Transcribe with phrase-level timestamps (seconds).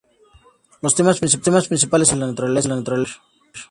[0.81, 3.07] Los temas principales son los viajes, la naturaleza y el mar.